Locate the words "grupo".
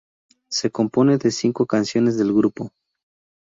2.33-2.71